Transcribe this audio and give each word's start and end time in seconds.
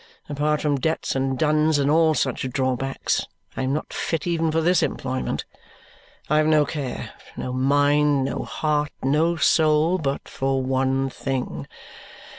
Apart 0.27 0.61
from 0.61 0.79
debts 0.79 1.15
and 1.15 1.37
duns 1.37 1.77
and 1.77 1.91
all 1.91 2.15
such 2.15 2.49
drawbacks, 2.49 3.27
I 3.55 3.61
am 3.61 3.71
not 3.71 3.93
fit 3.93 4.25
even 4.25 4.51
for 4.51 4.59
this 4.59 4.81
employment. 4.81 5.45
I 6.27 6.37
have 6.37 6.47
no 6.47 6.65
care, 6.65 7.11
no 7.37 7.53
mind, 7.53 8.25
no 8.25 8.41
heart, 8.43 8.91
no 9.03 9.35
soul, 9.35 9.99
but 9.99 10.27
for 10.27 10.63
one 10.63 11.11
thing. 11.11 11.67